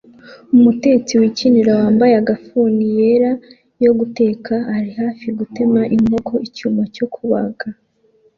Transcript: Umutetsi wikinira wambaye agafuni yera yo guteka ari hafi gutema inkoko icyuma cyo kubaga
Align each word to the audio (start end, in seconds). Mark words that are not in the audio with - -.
Umutetsi 0.55 1.11
wikinira 1.21 1.71
wambaye 1.79 2.13
agafuni 2.21 2.85
yera 2.97 3.31
yo 3.85 3.91
guteka 3.99 4.53
ari 4.75 4.89
hafi 5.01 5.27
gutema 5.39 5.81
inkoko 5.95 6.33
icyuma 6.47 6.83
cyo 6.95 7.05
kubaga 7.13 7.67